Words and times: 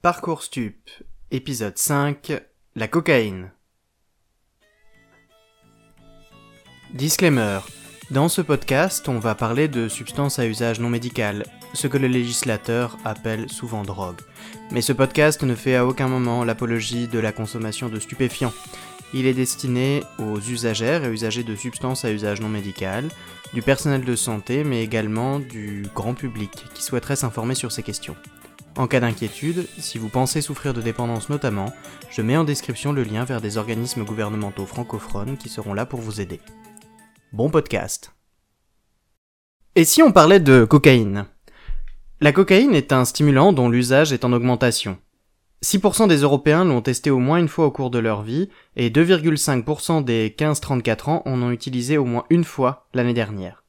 Parcours 0.00 0.44
Stup, 0.44 0.76
épisode 1.32 1.76
5, 1.76 2.40
la 2.76 2.86
cocaïne. 2.86 3.50
Disclaimer. 6.94 7.58
Dans 8.12 8.28
ce 8.28 8.40
podcast, 8.40 9.08
on 9.08 9.18
va 9.18 9.34
parler 9.34 9.66
de 9.66 9.88
substances 9.88 10.38
à 10.38 10.46
usage 10.46 10.78
non 10.78 10.88
médical, 10.88 11.42
ce 11.74 11.88
que 11.88 11.98
le 11.98 12.06
législateur 12.06 12.96
appelle 13.04 13.50
souvent 13.50 13.82
drogue. 13.82 14.20
Mais 14.70 14.82
ce 14.82 14.92
podcast 14.92 15.42
ne 15.42 15.56
fait 15.56 15.74
à 15.74 15.84
aucun 15.84 16.06
moment 16.06 16.44
l'apologie 16.44 17.08
de 17.08 17.18
la 17.18 17.32
consommation 17.32 17.88
de 17.88 17.98
stupéfiants. 17.98 18.54
Il 19.12 19.26
est 19.26 19.34
destiné 19.34 20.04
aux 20.20 20.38
usagères 20.38 21.04
et 21.04 21.10
usagers 21.10 21.42
de 21.42 21.56
substances 21.56 22.04
à 22.04 22.12
usage 22.12 22.40
non 22.40 22.48
médical, 22.48 23.08
du 23.52 23.62
personnel 23.62 24.04
de 24.04 24.14
santé, 24.14 24.62
mais 24.62 24.84
également 24.84 25.40
du 25.40 25.88
grand 25.92 26.14
public 26.14 26.66
qui 26.72 26.84
souhaiterait 26.84 27.16
s'informer 27.16 27.56
sur 27.56 27.72
ces 27.72 27.82
questions. 27.82 28.14
En 28.78 28.86
cas 28.86 29.00
d'inquiétude, 29.00 29.66
si 29.76 29.98
vous 29.98 30.08
pensez 30.08 30.40
souffrir 30.40 30.72
de 30.72 30.80
dépendance 30.80 31.30
notamment, 31.30 31.74
je 32.10 32.22
mets 32.22 32.36
en 32.36 32.44
description 32.44 32.92
le 32.92 33.02
lien 33.02 33.24
vers 33.24 33.40
des 33.40 33.56
organismes 33.56 34.04
gouvernementaux 34.04 34.66
francophones 34.66 35.36
qui 35.36 35.48
seront 35.48 35.74
là 35.74 35.84
pour 35.84 36.00
vous 36.00 36.20
aider. 36.20 36.40
Bon 37.32 37.50
podcast. 37.50 38.12
Et 39.74 39.84
si 39.84 40.00
on 40.00 40.12
parlait 40.12 40.38
de 40.38 40.64
cocaïne? 40.64 41.26
La 42.20 42.30
cocaïne 42.30 42.72
est 42.72 42.92
un 42.92 43.04
stimulant 43.04 43.52
dont 43.52 43.68
l'usage 43.68 44.12
est 44.12 44.24
en 44.24 44.32
augmentation. 44.32 44.96
6% 45.64 46.06
des 46.06 46.18
Européens 46.18 46.64
l'ont 46.64 46.80
testé 46.80 47.10
au 47.10 47.18
moins 47.18 47.38
une 47.38 47.48
fois 47.48 47.66
au 47.66 47.72
cours 47.72 47.90
de 47.90 47.98
leur 47.98 48.22
vie, 48.22 48.48
et 48.76 48.90
2,5% 48.90 50.04
des 50.04 50.32
15-34 50.38 51.10
ans 51.10 51.22
en 51.26 51.42
ont 51.42 51.50
utilisé 51.50 51.98
au 51.98 52.04
moins 52.04 52.26
une 52.30 52.44
fois 52.44 52.86
l'année 52.94 53.12
dernière. 53.12 53.64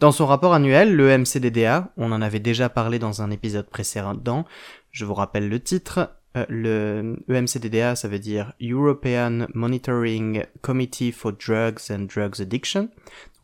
Dans 0.00 0.12
son 0.12 0.26
rapport 0.26 0.54
annuel, 0.54 0.94
le 0.94 1.16
MCDDA, 1.16 1.92
on 1.96 2.10
en 2.12 2.20
avait 2.20 2.40
déjà 2.40 2.68
parlé 2.68 2.98
dans 2.98 3.22
un 3.22 3.30
épisode 3.30 3.68
précédent, 3.68 4.44
je 4.90 5.04
vous 5.04 5.14
rappelle 5.14 5.48
le 5.48 5.60
titre, 5.60 6.10
euh, 6.36 6.44
le 6.48 7.16
EMCDDA 7.28 7.94
ça 7.94 8.08
veut 8.08 8.18
dire 8.18 8.52
European 8.60 9.46
Monitoring 9.54 10.44
Committee 10.62 11.12
for 11.12 11.32
Drugs 11.32 11.90
and 11.90 12.06
Drugs 12.12 12.40
Addiction. 12.40 12.88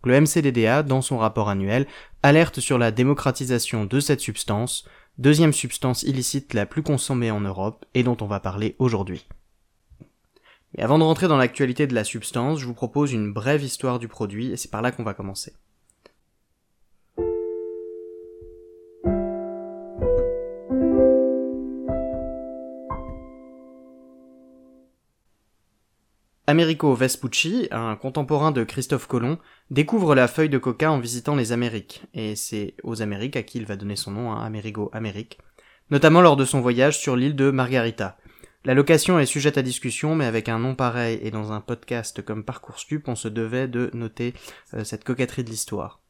le 0.03 0.21
MCDDA, 0.21 0.83
dans 0.83 1.03
son 1.03 1.19
rapport 1.19 1.49
annuel, 1.51 1.87
alerte 2.23 2.59
sur 2.59 2.79
la 2.79 2.91
démocratisation 2.91 3.85
de 3.85 4.01
cette 4.01 4.21
substance, 4.21 4.89
deuxième 5.19 5.53
substance 5.53 6.03
illicite 6.03 6.55
la 6.55 6.67
plus 6.67 6.83
consommée 6.83 7.31
en 7.31 7.41
Europe 7.41 7.85
et 7.95 8.03
dont 8.03 8.17
on 8.21 8.27
va 8.27 8.41
parler 8.41 8.75
aujourd'hui. 8.79 9.29
Mais 10.75 10.83
avant 10.83 10.99
de 10.99 11.05
rentrer 11.05 11.29
dans 11.29 11.37
l'actualité 11.37 11.87
de 11.87 11.95
la 11.95 12.05
substance, 12.05 12.59
je 12.59 12.67
vous 12.67 12.75
propose 12.75 13.13
une 13.13 13.33
brève 13.33 13.63
histoire 13.63 13.99
du 13.99 14.09
produit 14.09 14.51
et 14.51 14.57
c'est 14.57 14.71
par 14.71 14.83
là 14.83 14.91
qu'on 14.91 15.05
va 15.05 15.15
commencer. 15.15 15.53
Americo 26.51 26.93
Vespucci, 26.97 27.69
un 27.71 27.95
contemporain 27.95 28.51
de 28.51 28.65
Christophe 28.65 29.07
Colomb, 29.07 29.39
découvre 29.71 30.17
la 30.17 30.27
feuille 30.27 30.49
de 30.49 30.59
coca 30.59 30.91
en 30.91 30.99
visitant 30.99 31.37
les 31.37 31.53
Amériques, 31.53 32.03
et 32.13 32.35
c'est 32.35 32.75
aux 32.83 33.03
Amériques 33.03 33.37
à 33.37 33.45
qui 33.45 33.59
il 33.59 33.67
va 33.67 33.77
donner 33.77 33.95
son 33.95 34.11
nom, 34.11 34.33
hein, 34.33 34.45
Amerigo 34.45 34.91
Amérique, 34.93 35.39
notamment 35.93 36.21
lors 36.21 36.37
de 36.37 36.45
son 36.45 36.61
voyage 36.61 36.99
sur 36.99 37.15
l'île 37.15 37.37
de 37.37 37.53
Margarita. 37.53 38.19
La 38.65 38.75
location 38.75 39.21
est 39.21 39.27
sujette 39.27 39.59
à 39.59 39.63
discussion, 39.63 40.17
mais 40.17 40.25
avec 40.25 40.49
un 40.49 40.59
nom 40.59 40.75
pareil 40.75 41.21
et 41.23 41.31
dans 41.31 41.53
un 41.53 41.61
podcast 41.61 42.21
comme 42.21 42.43
Parcoursup, 42.43 43.07
on 43.07 43.15
se 43.15 43.29
devait 43.29 43.69
de 43.69 43.89
noter 43.95 44.35
euh, 44.75 44.83
cette 44.83 45.05
coquetterie 45.05 45.45
de 45.45 45.51
l'histoire. 45.51 46.01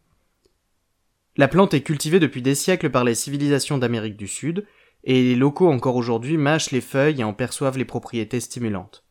La 1.36 1.48
plante 1.48 1.74
est 1.74 1.82
cultivée 1.82 2.18
depuis 2.18 2.40
des 2.40 2.54
siècles 2.54 2.88
par 2.88 3.04
les 3.04 3.14
civilisations 3.14 3.76
d'Amérique 3.76 4.16
du 4.16 4.26
Sud, 4.26 4.64
et 5.04 5.22
les 5.22 5.36
locaux 5.36 5.68
encore 5.68 5.96
aujourd'hui 5.96 6.38
mâchent 6.38 6.70
les 6.70 6.80
feuilles 6.80 7.20
et 7.20 7.24
en 7.24 7.34
perçoivent 7.34 7.76
les 7.76 7.84
propriétés 7.84 8.40
stimulantes. 8.40 9.04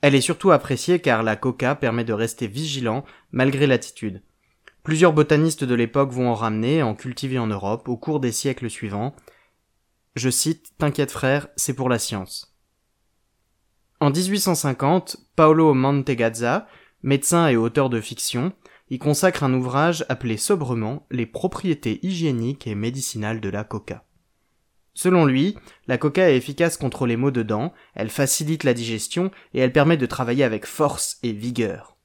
Elle 0.00 0.14
est 0.14 0.20
surtout 0.20 0.52
appréciée 0.52 1.00
car 1.00 1.22
la 1.22 1.36
coca 1.36 1.74
permet 1.74 2.04
de 2.04 2.12
rester 2.12 2.46
vigilant 2.46 3.04
malgré 3.32 3.66
l'attitude. 3.66 4.22
Plusieurs 4.82 5.12
botanistes 5.12 5.64
de 5.64 5.74
l'époque 5.74 6.12
vont 6.12 6.30
en 6.30 6.34
ramener, 6.34 6.82
en 6.82 6.94
cultiver 6.94 7.38
en 7.38 7.48
Europe 7.48 7.88
au 7.88 7.96
cours 7.96 8.20
des 8.20 8.32
siècles 8.32 8.70
suivants. 8.70 9.14
Je 10.14 10.30
cite, 10.30 10.72
T'inquiète 10.78 11.10
frère, 11.10 11.48
c'est 11.56 11.74
pour 11.74 11.88
la 11.88 11.98
science. 11.98 12.56
En 14.00 14.10
1850, 14.10 15.16
Paolo 15.34 15.74
Mantegazza, 15.74 16.68
médecin 17.02 17.48
et 17.48 17.56
auteur 17.56 17.90
de 17.90 18.00
fiction, 18.00 18.52
y 18.90 18.98
consacre 18.98 19.42
un 19.42 19.52
ouvrage 19.52 20.06
appelé 20.08 20.36
sobrement 20.36 21.06
Les 21.10 21.26
propriétés 21.26 21.98
hygiéniques 22.06 22.66
et 22.66 22.74
médicinales 22.74 23.40
de 23.40 23.48
la 23.48 23.64
coca. 23.64 24.04
Selon 24.98 25.26
lui, 25.26 25.54
la 25.86 25.96
coca 25.96 26.28
est 26.28 26.36
efficace 26.36 26.76
contre 26.76 27.06
les 27.06 27.16
maux 27.16 27.30
de 27.30 27.44
dents, 27.44 27.72
elle 27.94 28.10
facilite 28.10 28.64
la 28.64 28.74
digestion 28.74 29.30
et 29.54 29.60
elle 29.60 29.70
permet 29.70 29.96
de 29.96 30.06
travailler 30.06 30.42
avec 30.42 30.66
force 30.66 31.18
et 31.22 31.30
vigueur. 31.30 31.96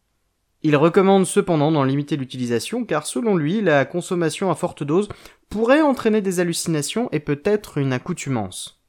Il 0.62 0.76
recommande 0.76 1.26
cependant 1.26 1.72
d'en 1.72 1.86
limiter 1.86 2.18
l'utilisation 2.18 2.86
car 2.86 3.08
selon 3.08 3.36
lui, 3.36 3.62
la 3.62 3.86
consommation 3.86 4.52
à 4.52 4.56
forte 4.56 4.84
dose 4.84 5.10
pourrait 5.50 5.82
entraîner 5.82 6.22
des 6.22 6.40
hallucinations 6.40 7.10
et 7.12 7.20
peut-être 7.20 7.80
une 7.80 7.94
accoutumance. 7.94 8.80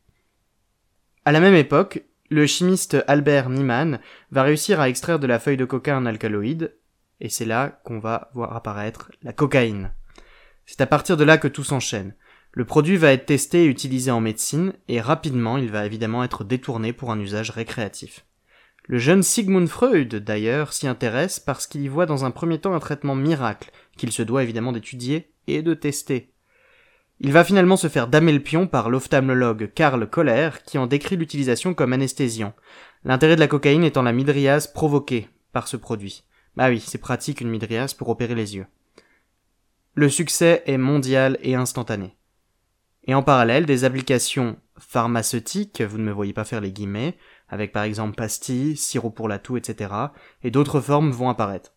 À 1.25 1.33
la 1.33 1.41
même 1.41 1.55
époque, 1.55 2.05
le 2.29 2.47
chimiste 2.47 3.03
Albert 3.07 3.49
Niemann 3.49 4.01
va 4.31 4.43
réussir 4.43 4.81
à 4.81 4.91
extraire 4.91 5.19
de 5.19 5.27
la 5.27 5.39
feuille 5.39 5.57
de 5.57 5.65
coca 5.65 5.97
un 5.97 6.05
alcaloïde, 6.05 6.77
et 7.21 7.31
c'est 7.31 7.47
là 7.47 7.81
qu'on 7.87 8.01
va 8.01 8.31
voir 8.35 8.55
apparaître 8.55 9.11
la 9.23 9.33
cocaïne. 9.33 9.95
C'est 10.67 10.83
à 10.83 10.87
partir 10.87 11.17
de 11.17 11.25
là 11.25 11.39
que 11.39 11.49
tout 11.49 11.65
s'enchaîne. 11.65 12.15
Le 12.57 12.65
produit 12.65 12.97
va 12.97 13.11
être 13.11 13.27
testé 13.27 13.65
et 13.65 13.67
utilisé 13.67 14.13
en 14.13 14.21
médecine, 14.21 14.75
et 14.87 15.01
rapidement 15.01 15.59
il 15.59 15.73
va 15.73 15.87
évidemment 15.87 16.23
être 16.23 16.45
détourné 16.45 16.93
pour 16.93 17.11
un 17.11 17.19
usage 17.19 17.51
récréatif. 17.51 18.25
Le 18.87 18.99
jeune 18.99 19.25
Sigmund 19.25 19.67
Freud, 19.67 20.15
d'ailleurs, 20.15 20.73
s'y 20.73 20.87
intéresse 20.87 21.41
parce 21.41 21.67
qu'il 21.67 21.81
y 21.81 21.89
voit 21.89 22.07
dans 22.07 22.25
un 22.25 22.31
premier 22.31 22.61
temps 22.61 22.75
un 22.75 22.79
traitement 22.79 23.17
miracle, 23.17 23.73
qu'il 23.97 24.13
se 24.13 24.23
doit 24.23 24.45
évidemment 24.45 24.71
d'étudier 24.71 25.33
et 25.49 25.63
de 25.63 25.75
tester. 25.75 26.31
Il 27.19 27.33
va 27.33 27.43
finalement 27.43 27.77
se 27.77 27.89
faire 27.89 28.07
damer 28.07 28.33
le 28.33 28.41
pion 28.41 28.69
par 28.69 28.89
l'ophtalmologue 28.89 29.73
Karl 29.75 30.09
Koller, 30.09 30.51
qui 30.65 30.79
en 30.79 30.87
décrit 30.87 31.17
l'utilisation 31.17 31.75
comme 31.75 31.93
anesthésiant. 31.93 32.55
L'intérêt 33.05 33.35
de 33.35 33.41
la 33.41 33.49
cocaïne 33.49 33.83
étant 33.85 34.03
la 34.03 34.13
midriase 34.13 34.69
provoquée 34.69 35.29
par 35.53 35.67
ce 35.67 35.77
produit. 35.77 36.23
Bah 36.55 36.69
oui, 36.69 36.79
c'est 36.79 36.99
pratique 36.99 37.41
une 37.41 37.51
midriase 37.51 37.95
pour 37.95 38.11
opérer 38.11 38.37
les 38.37 38.55
yeux. 38.55 38.67
Le 39.95 40.09
succès 40.09 40.63
est 40.67 40.79
mondial 40.79 41.37
et 41.43 41.57
instantané. 41.57 42.15
Et 43.07 43.15
en 43.15 43.23
parallèle, 43.23 43.67
des 43.67 43.85
applications 43.85 44.57
pharmaceutiques, 44.79 45.83
vous 45.83 45.99
ne 45.99 46.05
me 46.05 46.13
voyez 46.13 46.33
pas 46.33 46.45
faire 46.45 46.61
les 46.61 46.73
guillemets, 46.73 47.17
avec 47.49 47.73
par 47.73 47.85
exemple 47.85 48.17
pastilles, 48.17 48.77
sirop 48.77 49.11
pour 49.11 49.29
la 49.29 49.39
toux, 49.39 49.57
etc., 49.57 49.93
et 50.43 50.51
d'autres 50.51 50.81
formes 50.81 51.11
vont 51.11 51.29
apparaître. 51.29 51.75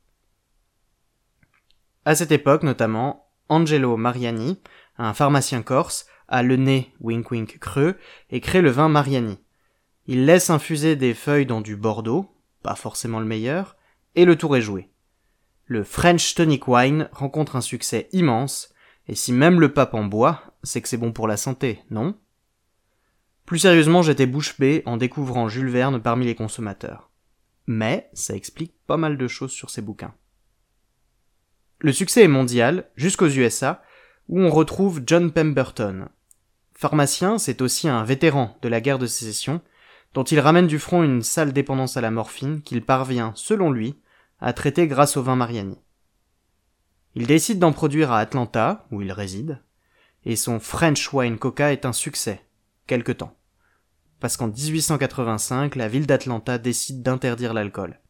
À 2.06 2.16
cette 2.16 2.32
époque, 2.32 2.64
notamment, 2.64 3.28
Angelo 3.50 3.98
Mariani, 3.98 4.62
un 4.98 5.14
pharmacien 5.14 5.62
corse, 5.62 6.08
a 6.30 6.44
le 6.44 6.56
nez 6.56 6.94
wink 7.00 7.32
wink 7.32 7.60
creux 7.60 7.98
et 8.30 8.42
crée 8.42 8.62
le 8.62 8.70
vin 8.70 8.90
Mariani. 8.90 9.40
Il 10.08 10.26
laisse 10.26 10.50
infuser 10.50 10.96
des 10.96 11.14
feuilles 11.14 11.46
dans 11.46 11.62
du 11.62 11.76
Bordeaux, 11.76 12.34
pas 12.64 12.76
forcément 12.76 13.20
le 13.20 13.26
meilleur, 13.26 13.76
et 14.16 14.26
le 14.26 14.38
tour 14.38 14.56
est 14.56 14.62
joué. 14.62 14.90
Le 15.66 15.84
French 15.84 16.34
Tonic 16.36 16.68
Wine 16.68 17.10
rencontre 17.12 17.58
un 17.58 17.62
succès 17.62 18.08
immense, 18.14 18.74
et 19.08 19.16
si 19.16 19.34
même 19.34 19.60
le 19.60 19.74
pape 19.74 19.94
en 19.94 20.06
boit, 20.06 20.42
c'est 20.68 20.82
que 20.82 20.90
c'est 20.90 20.98
bon 20.98 21.12
pour 21.12 21.28
la 21.28 21.38
santé, 21.38 21.80
non? 21.90 22.16
Plus 23.46 23.60
sérieusement, 23.60 24.02
j'étais 24.02 24.26
bouche 24.26 24.60
bée 24.60 24.84
en 24.86 24.98
découvrant 24.98 25.48
Jules 25.48 25.70
Verne 25.70 26.02
parmi 26.02 26.26
les 26.26 26.36
consommateurs. 26.36 27.10
Mais 27.66 28.10
ça 28.14 28.36
explique 28.36 28.74
pas 28.86 28.98
mal 28.98 29.18
de 29.18 29.28
choses 29.28 29.52
sur 29.52 29.70
ces 29.70 29.82
bouquins. 29.82 30.14
Le 31.80 31.94
succès 31.94 32.24
est 32.24 32.28
mondial, 32.28 32.90
jusqu'aux 32.96 33.30
USA, 33.30 33.82
où 34.28 34.42
on 34.42 34.50
retrouve 34.50 35.02
John 35.06 35.32
Pemberton. 35.32 36.10
Pharmacien, 36.74 37.38
c'est 37.38 37.62
aussi 37.62 37.88
un 37.88 38.04
vétéran 38.04 38.58
de 38.62 38.68
la 38.68 38.82
guerre 38.82 39.00
de 39.00 39.08
sécession, 39.08 39.62
dont 40.14 40.24
il 40.24 40.40
ramène 40.40 40.68
du 40.68 40.80
front 40.80 41.04
une 41.04 41.24
sale 41.24 41.54
dépendance 41.54 41.96
à 41.96 42.02
la 42.02 42.12
morphine 42.12 42.62
qu'il 42.62 42.84
parvient, 42.84 43.32
selon 43.36 43.72
lui, 43.72 43.96
à 44.40 44.52
traiter 44.52 44.88
grâce 44.88 45.16
au 45.16 45.24
vin 45.24 45.36
Mariani. 45.36 45.78
Il 47.16 47.26
décide 47.28 47.60
d'en 47.60 47.72
produire 47.72 48.12
à 48.12 48.20
Atlanta, 48.20 48.86
où 48.92 49.02
il 49.02 49.12
réside, 49.12 49.62
et 50.28 50.36
son 50.36 50.60
French 50.60 51.14
Wine 51.14 51.38
Coca 51.38 51.72
est 51.72 51.86
un 51.86 51.94
succès, 51.94 52.42
quelque 52.86 53.14
temps. 53.14 53.38
Parce 54.20 54.36
qu'en 54.36 54.50
1885, 54.50 55.78
la 55.78 55.88
ville 55.88 56.06
d'Atlanta 56.06 56.58
décide 56.58 57.02
d'interdire 57.02 57.54
l'alcool. 57.54 58.02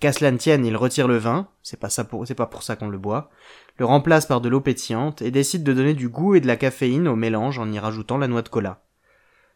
Qu'à 0.00 0.10
tienne, 0.10 0.66
il 0.66 0.76
retire 0.76 1.06
le 1.06 1.18
vin, 1.18 1.46
c'est 1.62 1.78
pas 1.78 1.88
pas 2.34 2.46
pour 2.46 2.62
ça 2.64 2.74
qu'on 2.74 2.88
le 2.88 2.98
boit, 2.98 3.30
le 3.76 3.84
remplace 3.84 4.26
par 4.26 4.40
de 4.40 4.48
l'eau 4.48 4.60
pétillante 4.60 5.22
et 5.22 5.30
décide 5.30 5.62
de 5.62 5.72
donner 5.72 5.94
du 5.94 6.08
goût 6.08 6.34
et 6.34 6.40
de 6.40 6.48
la 6.48 6.56
caféine 6.56 7.06
au 7.06 7.14
mélange 7.14 7.60
en 7.60 7.70
y 7.70 7.78
rajoutant 7.78 8.18
la 8.18 8.26
noix 8.26 8.42
de 8.42 8.48
cola. 8.48 8.82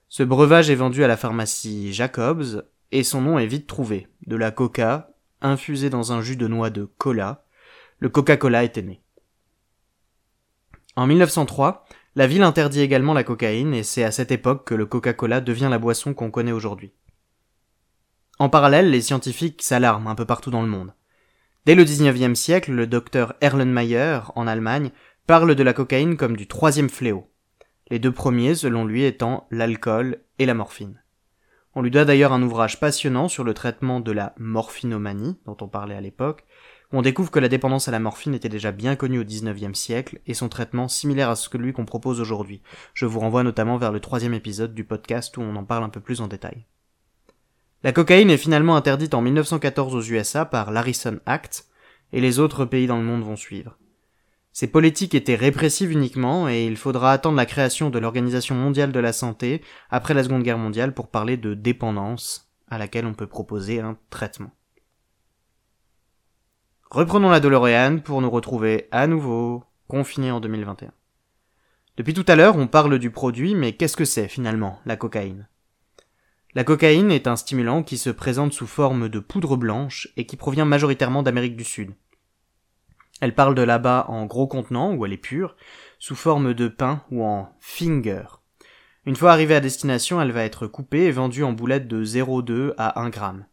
Ce 0.08 0.22
breuvage 0.22 0.70
est 0.70 0.76
vendu 0.76 1.02
à 1.02 1.08
la 1.08 1.16
pharmacie 1.16 1.92
Jacobs 1.92 2.64
et 2.92 3.02
son 3.02 3.20
nom 3.20 3.36
est 3.40 3.48
vite 3.48 3.66
trouvé. 3.66 4.06
De 4.28 4.36
la 4.36 4.52
coca, 4.52 5.10
infusée 5.40 5.90
dans 5.90 6.12
un 6.12 6.22
jus 6.22 6.36
de 6.36 6.46
noix 6.46 6.70
de 6.70 6.84
cola, 6.84 7.44
le 7.98 8.10
Coca-Cola 8.10 8.62
était 8.62 8.82
né. 8.82 9.02
En 10.96 11.06
1903, 11.06 11.84
La 12.16 12.26
ville 12.26 12.42
interdit 12.42 12.80
également 12.80 13.14
la 13.14 13.22
cocaïne 13.22 13.72
et 13.72 13.84
c'est 13.84 14.02
à 14.02 14.10
cette 14.10 14.32
époque 14.32 14.66
que 14.66 14.74
le 14.74 14.84
Coca-Cola 14.84 15.40
devient 15.40 15.68
la 15.70 15.78
boisson 15.78 16.12
qu'on 16.12 16.32
connaît 16.32 16.50
aujourd'hui. 16.50 16.92
En 18.40 18.48
parallèle, 18.48 18.90
les 18.90 19.00
scientifiques 19.00 19.62
s'alarment 19.62 20.08
un 20.08 20.16
peu 20.16 20.24
partout 20.24 20.50
dans 20.50 20.62
le 20.62 20.68
monde. 20.68 20.92
Dès 21.66 21.76
le 21.76 21.84
XIXe 21.84 22.38
siècle, 22.38 22.72
le 22.72 22.88
docteur 22.88 23.34
Erlenmeyer, 23.40 24.20
en 24.34 24.48
Allemagne, 24.48 24.90
parle 25.26 25.54
de 25.54 25.62
la 25.62 25.72
cocaïne 25.72 26.16
comme 26.16 26.36
du 26.36 26.48
troisième 26.48 26.90
fléau. 26.90 27.30
Les 27.90 27.98
deux 27.98 28.12
premiers, 28.12 28.56
selon 28.56 28.84
lui, 28.84 29.04
étant 29.04 29.46
l'alcool 29.50 30.24
et 30.38 30.46
la 30.46 30.54
morphine. 30.54 31.00
On 31.74 31.82
lui 31.82 31.90
doit 31.92 32.04
d'ailleurs 32.04 32.32
un 32.32 32.42
ouvrage 32.42 32.80
passionnant 32.80 33.28
sur 33.28 33.44
le 33.44 33.54
traitement 33.54 34.00
de 34.00 34.10
la 34.10 34.34
morphinomanie, 34.38 35.38
dont 35.46 35.56
on 35.60 35.68
parlait 35.68 35.94
à 35.94 36.00
l'époque, 36.00 36.44
on 36.92 37.02
découvre 37.02 37.30
que 37.30 37.38
la 37.38 37.48
dépendance 37.48 37.86
à 37.86 37.92
la 37.92 38.00
morphine 38.00 38.34
était 38.34 38.48
déjà 38.48 38.72
bien 38.72 38.96
connue 38.96 39.20
au 39.20 39.24
XIXe 39.24 39.78
siècle 39.78 40.20
et 40.26 40.34
son 40.34 40.48
traitement 40.48 40.88
similaire 40.88 41.30
à 41.30 41.36
celui 41.36 41.72
qu'on 41.72 41.84
propose 41.84 42.20
aujourd'hui. 42.20 42.62
Je 42.94 43.06
vous 43.06 43.20
renvoie 43.20 43.44
notamment 43.44 43.76
vers 43.76 43.92
le 43.92 44.00
troisième 44.00 44.34
épisode 44.34 44.74
du 44.74 44.84
podcast 44.84 45.36
où 45.36 45.42
on 45.42 45.56
en 45.56 45.64
parle 45.64 45.84
un 45.84 45.88
peu 45.88 46.00
plus 46.00 46.20
en 46.20 46.26
détail. 46.26 46.66
La 47.82 47.92
cocaïne 47.92 48.30
est 48.30 48.36
finalement 48.36 48.76
interdite 48.76 49.14
en 49.14 49.22
1914 49.22 49.94
aux 49.94 50.02
USA 50.02 50.44
par 50.44 50.70
l'Harrison 50.70 51.18
Act, 51.26 51.66
et 52.12 52.20
les 52.20 52.40
autres 52.40 52.64
pays 52.64 52.86
dans 52.86 52.98
le 52.98 53.04
monde 53.04 53.22
vont 53.22 53.36
suivre. 53.36 53.78
Ces 54.52 54.66
politiques 54.66 55.14
étaient 55.14 55.36
répressives 55.36 55.92
uniquement 55.92 56.48
et 56.48 56.66
il 56.66 56.76
faudra 56.76 57.12
attendre 57.12 57.36
la 57.36 57.46
création 57.46 57.88
de 57.88 58.00
l'Organisation 58.00 58.56
mondiale 58.56 58.90
de 58.90 58.98
la 58.98 59.12
santé 59.12 59.62
après 59.90 60.12
la 60.12 60.24
Seconde 60.24 60.42
Guerre 60.42 60.58
mondiale 60.58 60.92
pour 60.92 61.08
parler 61.08 61.36
de 61.36 61.54
dépendance 61.54 62.50
à 62.68 62.76
laquelle 62.76 63.06
on 63.06 63.14
peut 63.14 63.28
proposer 63.28 63.78
un 63.80 63.96
traitement. 64.10 64.50
Reprenons 66.90 67.30
la 67.30 67.38
DeLorean 67.38 67.98
pour 67.98 68.20
nous 68.20 68.30
retrouver 68.30 68.88
à 68.90 69.06
nouveau 69.06 69.62
confinés 69.86 70.32
en 70.32 70.40
2021. 70.40 70.90
Depuis 71.96 72.14
tout 72.14 72.24
à 72.26 72.34
l'heure, 72.34 72.56
on 72.56 72.66
parle 72.66 72.98
du 72.98 73.12
produit, 73.12 73.54
mais 73.54 73.74
qu'est-ce 73.74 73.96
que 73.96 74.04
c'est 74.04 74.26
finalement 74.26 74.80
la 74.86 74.96
cocaïne? 74.96 75.46
La 76.54 76.64
cocaïne 76.64 77.12
est 77.12 77.28
un 77.28 77.36
stimulant 77.36 77.84
qui 77.84 77.96
se 77.96 78.10
présente 78.10 78.52
sous 78.52 78.66
forme 78.66 79.08
de 79.08 79.20
poudre 79.20 79.56
blanche 79.56 80.08
et 80.16 80.26
qui 80.26 80.36
provient 80.36 80.64
majoritairement 80.64 81.22
d'Amérique 81.22 81.54
du 81.54 81.62
Sud. 81.62 81.92
Elle 83.20 83.36
parle 83.36 83.54
de 83.54 83.62
là-bas 83.62 84.06
en 84.08 84.26
gros 84.26 84.48
contenant, 84.48 84.92
où 84.92 85.06
elle 85.06 85.12
est 85.12 85.16
pure, 85.16 85.54
sous 86.00 86.16
forme 86.16 86.54
de 86.54 86.66
pain 86.66 87.04
ou 87.12 87.22
en 87.22 87.54
finger. 87.60 88.24
Une 89.06 89.14
fois 89.14 89.30
arrivée 89.30 89.54
à 89.54 89.60
destination, 89.60 90.20
elle 90.20 90.32
va 90.32 90.42
être 90.42 90.66
coupée 90.66 91.04
et 91.04 91.12
vendue 91.12 91.44
en 91.44 91.52
boulettes 91.52 91.86
de 91.86 92.04
0,2 92.04 92.74
à 92.78 93.00
1 93.00 93.10
gramme. 93.10 93.46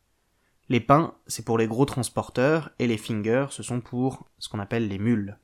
Les 0.70 0.80
pains, 0.80 1.14
c'est 1.28 1.46
pour 1.46 1.58
les 1.58 1.68
gros 1.68 1.86
transporteurs, 1.86 2.72
et 2.80 2.88
les 2.88 2.98
fingers, 2.98 3.48
ce 3.52 3.64
sont 3.64 3.80
pour 3.80 4.28
ce 4.38 4.50
qu'on 4.50 4.60
appelle 4.60 4.88
les 4.88 5.00
mules. 5.00 5.38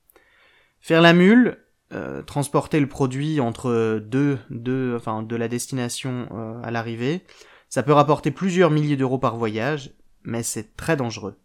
Faire 0.81 1.01
la 1.01 1.13
mule, 1.13 1.59
euh, 1.93 2.21
transporter 2.23 2.79
le 2.79 2.87
produit 2.87 3.39
entre 3.39 3.99
deux, 3.99 4.37
deux, 4.49 4.95
enfin, 4.95 5.23
de 5.23 5.35
la 5.35 5.47
destination 5.47 6.27
euh, 6.31 6.61
à 6.61 6.71
l'arrivée, 6.71 7.23
ça 7.69 7.83
peut 7.83 7.93
rapporter 7.93 8.31
plusieurs 8.31 8.69
milliers 8.69 8.97
d'euros 8.97 9.17
par 9.17 9.37
voyage, 9.37 9.91
mais 10.23 10.43
c'est 10.43 10.75
très 10.75 10.97
dangereux. 10.97 11.37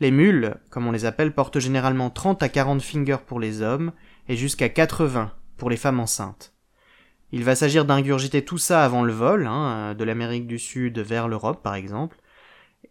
Les 0.00 0.10
mules, 0.10 0.56
comme 0.70 0.86
on 0.86 0.92
les 0.92 1.04
appelle, 1.04 1.32
portent 1.32 1.60
généralement 1.60 2.10
30 2.10 2.42
à 2.42 2.48
40 2.48 2.82
fingers 2.82 3.22
pour 3.24 3.38
les 3.38 3.62
hommes 3.62 3.92
et 4.28 4.36
jusqu'à 4.36 4.68
80 4.68 5.30
pour 5.56 5.70
les 5.70 5.76
femmes 5.76 6.00
enceintes. 6.00 6.52
Il 7.30 7.44
va 7.44 7.54
s'agir 7.54 7.84
d'ingurgiter 7.84 8.44
tout 8.44 8.58
ça 8.58 8.84
avant 8.84 9.04
le 9.04 9.12
vol, 9.12 9.46
hein, 9.46 9.94
de 9.94 10.04
l'Amérique 10.04 10.46
du 10.46 10.58
Sud 10.58 10.98
vers 10.98 11.28
l'Europe 11.28 11.62
par 11.62 11.74
exemple, 11.74 12.16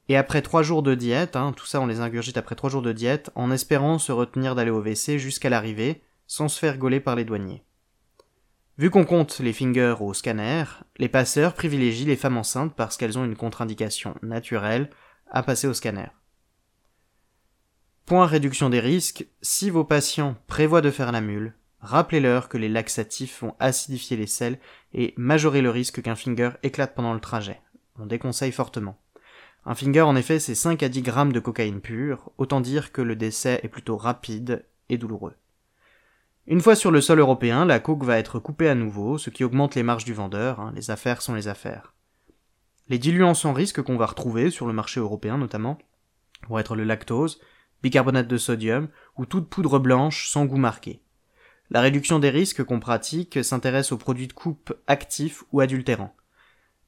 et 0.09 0.17
après 0.17 0.41
trois 0.41 0.63
jours 0.63 0.83
de 0.83 0.95
diète, 0.95 1.35
hein, 1.35 1.53
tout 1.55 1.65
ça 1.65 1.79
on 1.79 1.85
les 1.85 2.01
ingurgite 2.01 2.38
après 2.38 2.55
trois 2.55 2.69
jours 2.69 2.81
de 2.81 2.91
diète, 2.91 3.31
en 3.35 3.51
espérant 3.51 4.00
se 4.00 4.11
retenir 4.11 4.55
d'aller 4.55 4.71
au 4.71 4.81
WC 4.81 5.17
jusqu'à 5.17 5.50
l'arrivée, 5.50 6.03
sans 6.27 6.47
se 6.47 6.59
faire 6.59 6.77
gauler 6.77 7.00
par 7.00 7.15
les 7.15 7.25
douaniers. 7.25 7.63
Vu 8.77 8.89
qu'on 8.89 9.05
compte 9.05 9.39
les 9.39 9.53
fingers 9.53 9.95
au 10.00 10.13
scanner, 10.13 10.63
les 10.97 11.07
passeurs 11.07 11.53
privilégient 11.53 12.05
les 12.05 12.15
femmes 12.15 12.38
enceintes 12.38 12.73
parce 12.75 12.97
qu'elles 12.97 13.19
ont 13.19 13.25
une 13.25 13.35
contre-indication 13.35 14.15
naturelle 14.23 14.89
à 15.29 15.44
passer 15.44 15.67
au 15.67 15.73
scanner. 15.73 16.07
Point 18.06 18.25
réduction 18.25 18.69
des 18.69 18.79
risques, 18.79 19.27
si 19.41 19.69
vos 19.69 19.85
patients 19.85 20.35
prévoient 20.47 20.81
de 20.81 20.91
faire 20.91 21.11
la 21.11 21.21
mule, 21.21 21.53
rappelez-leur 21.79 22.49
que 22.49 22.57
les 22.57 22.67
laxatifs 22.67 23.41
vont 23.41 23.56
acidifier 23.59 24.17
les 24.17 24.27
selles 24.27 24.59
et 24.94 25.13
majorer 25.17 25.61
le 25.61 25.69
risque 25.69 26.01
qu'un 26.01 26.15
finger 26.15 26.49
éclate 26.63 26.95
pendant 26.95 27.13
le 27.13 27.19
trajet. 27.19 27.61
On 27.99 28.07
déconseille 28.07 28.51
fortement. 28.51 28.97
Un 29.65 29.75
finger, 29.75 30.01
en 30.01 30.15
effet, 30.15 30.39
c'est 30.39 30.56
5 30.56 30.83
à 30.83 30.89
10 30.89 31.01
grammes 31.01 31.31
de 31.31 31.39
cocaïne 31.39 31.80
pure, 31.80 32.31
autant 32.38 32.62
dire 32.62 32.92
que 32.92 33.01
le 33.01 33.15
décès 33.15 33.60
est 33.63 33.69
plutôt 33.69 33.95
rapide 33.95 34.65
et 34.89 34.98
douloureux. 34.98 35.36
Une 36.45 36.60
fois 36.60 36.75
sur 36.75 36.92
le 36.92 37.00
sol 37.00 37.19
européen, 37.19 37.63
la 37.63 37.80
coke 37.80 38.04
va 38.04 38.18
être 38.18 38.39
coupée 38.39 38.68
à 38.68 38.75
nouveau, 38.75 39.18
ce 39.18 39.30
qui 39.30 39.45
augmente 39.45 39.75
les 39.75 39.83
marges 39.83 40.04
du 40.04 40.13
vendeur, 40.13 40.60
hein. 40.60 40.74
les 40.75 40.92
affaires 40.92 41.21
sont 41.21 41.33
les 41.33 41.48
affaires. 41.48 41.94
Les 42.89 43.00
diluants 43.00 43.33
sans 43.33 43.54
risque 43.54 43.81
qu'on 43.81 43.95
va 43.95 44.06
retrouver 44.06 44.50
sur 44.50 44.68
le 44.68 44.74
marché 44.74 45.00
européen 45.00 45.38
notamment 45.38 45.77
vont 46.50 46.59
être 46.59 46.75
le 46.75 46.83
lactose, 46.83 47.39
bicarbonate 47.81 48.27
de 48.27 48.38
sodium 48.38 48.89
ou 49.18 49.25
toute 49.25 49.50
poudre 49.50 49.80
blanche 49.80 50.27
sans 50.27 50.45
goût 50.45 50.57
marqué. 50.57 51.01
La 51.69 51.80
réduction 51.80 52.19
des 52.19 52.30
risques 52.30 52.66
qu'on 52.66 52.81
pratique 52.81 53.42
s'intéresse 53.42 53.94
aux 53.94 53.98
produits 53.98 54.27
de 54.27 54.33
coupe 54.33 54.74
actifs 54.88 55.44
ou 55.54 55.62
adultérants. 55.62 56.13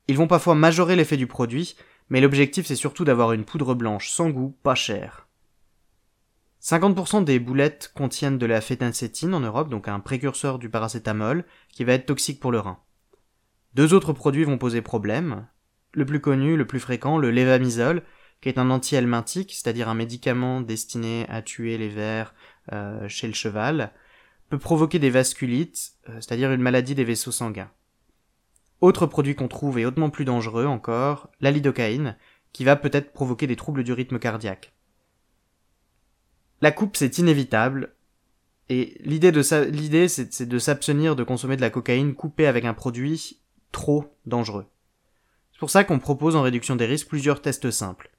Ils 0.09 0.17
vont 0.17 0.27
parfois 0.27 0.53
majorer 0.53 0.97
l'effet 0.97 1.17
du 1.17 1.27
produit, 1.27 1.77
mais 2.09 2.21
l'objectif 2.21 2.65
c'est 2.65 2.75
surtout 2.75 3.05
d'avoir 3.05 3.33
une 3.33 3.45
poudre 3.45 3.75
blanche 3.75 4.09
sans 4.09 4.29
goût, 4.29 4.55
pas 4.63 4.75
chère. 4.75 5.27
50% 6.61 7.23
des 7.23 7.37
boulettes 7.37 7.91
contiennent 7.95 8.39
de 8.39 8.45
la 8.47 8.59
phétacétine 8.59 9.35
en 9.35 9.39
Europe, 9.39 9.69
donc 9.69 9.87
un 9.87 9.99
précurseur 9.99 10.57
du 10.57 10.67
paracétamol, 10.67 11.45
qui 11.71 11.83
va 11.83 11.93
être 11.93 12.07
toxique 12.07 12.39
pour 12.39 12.51
le 12.51 12.59
rein. 12.59 12.79
Deux 13.75 13.93
autres 13.93 14.13
produits 14.13 14.45
vont 14.45 14.57
poser 14.57 14.81
problème. 14.81 15.47
Le 15.91 16.05
plus 16.05 16.21
connu, 16.21 16.57
le 16.57 16.65
plus 16.65 16.79
fréquent, 16.79 17.19
le 17.19 17.29
levamisole, 17.29 18.01
qui 18.41 18.49
est 18.49 18.57
un 18.57 18.71
anti-helminthique, 18.71 19.53
c'est-à-dire 19.53 19.89
un 19.89 19.93
médicament 19.93 20.61
destiné 20.61 21.27
à 21.29 21.43
tuer 21.43 21.77
les 21.77 21.89
vers 21.89 22.33
euh, 22.73 23.07
chez 23.07 23.27
le 23.27 23.33
cheval, 23.33 23.91
peut 24.49 24.57
provoquer 24.57 24.97
des 24.97 25.11
vasculites, 25.11 25.93
euh, 26.09 26.15
c'est-à-dire 26.15 26.51
une 26.51 26.61
maladie 26.61 26.95
des 26.95 27.03
vaisseaux 27.03 27.31
sanguins. 27.31 27.69
Autre 28.85 29.07
produit 29.07 29.33
qu'on 29.33 29.47
trouve 29.47 29.79
et 29.79 29.85
hautement 29.87 30.11
plus 30.11 30.25
dangereux 30.25 30.67
encore, 30.67 31.31
la 31.41 31.49
lidocaïne, 31.49 32.17
qui 32.53 32.63
va 32.63 32.75
peut-être 32.75 33.13
provoquer 33.13 33.47
des 33.47 33.55
troubles 33.55 33.83
du 33.83 33.91
rythme 33.93 34.19
cardiaque. 34.19 34.75
La 36.61 36.71
coupe 36.71 36.95
c'est 36.95 37.17
inévitable, 37.17 37.95
et 38.69 38.95
l'idée 39.03 39.31
l'idée 39.31 40.07
c'est 40.07 40.45
de 40.45 40.59
s'abstenir 40.59 41.15
de 41.15 41.23
consommer 41.23 41.55
de 41.55 41.61
la 41.61 41.71
cocaïne 41.71 42.13
coupée 42.13 42.45
avec 42.45 42.63
un 42.63 42.75
produit 42.75 43.41
trop 43.71 44.15
dangereux. 44.27 44.67
C'est 45.51 45.59
pour 45.59 45.71
ça 45.71 45.83
qu'on 45.83 45.97
propose 45.97 46.35
en 46.35 46.43
réduction 46.43 46.75
des 46.75 46.85
risques 46.85 47.07
plusieurs 47.07 47.41
tests 47.41 47.71
simples. 47.71 48.11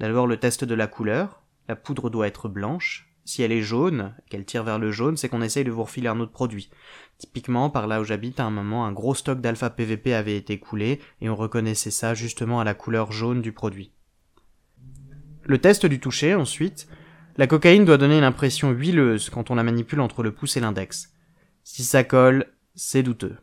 D'abord 0.00 0.26
le 0.26 0.40
test 0.40 0.64
de 0.64 0.74
la 0.74 0.88
couleur. 0.88 1.44
La 1.68 1.76
poudre 1.76 2.10
doit 2.10 2.26
être 2.26 2.48
blanche. 2.48 3.07
Si 3.28 3.42
elle 3.42 3.52
est 3.52 3.60
jaune, 3.60 4.14
qu'elle 4.30 4.46
tire 4.46 4.64
vers 4.64 4.78
le 4.78 4.90
jaune, 4.90 5.18
c'est 5.18 5.28
qu'on 5.28 5.42
essaye 5.42 5.62
de 5.62 5.70
vous 5.70 5.82
refiler 5.82 6.08
un 6.08 6.18
autre 6.18 6.32
produit. 6.32 6.70
Typiquement, 7.18 7.68
par 7.68 7.86
là 7.86 8.00
où 8.00 8.04
j'habite, 8.04 8.40
à 8.40 8.46
un 8.46 8.50
moment, 8.50 8.86
un 8.86 8.92
gros 8.92 9.14
stock 9.14 9.42
d'alpha 9.42 9.68
PVP 9.68 10.14
avait 10.14 10.38
été 10.38 10.58
coulé, 10.58 10.98
et 11.20 11.28
on 11.28 11.36
reconnaissait 11.36 11.90
ça 11.90 12.14
justement 12.14 12.58
à 12.58 12.64
la 12.64 12.72
couleur 12.72 13.12
jaune 13.12 13.42
du 13.42 13.52
produit. 13.52 13.92
Le 15.42 15.58
test 15.58 15.84
du 15.84 16.00
toucher, 16.00 16.34
ensuite. 16.34 16.88
La 17.36 17.46
cocaïne 17.46 17.84
doit 17.84 17.98
donner 17.98 18.16
une 18.16 18.24
impression 18.24 18.70
huileuse 18.70 19.28
quand 19.28 19.50
on 19.50 19.56
la 19.56 19.62
manipule 19.62 20.00
entre 20.00 20.22
le 20.22 20.32
pouce 20.32 20.56
et 20.56 20.60
l'index. 20.60 21.12
Si 21.64 21.84
ça 21.84 22.04
colle, 22.04 22.46
c'est 22.76 23.02
douteux. 23.02 23.36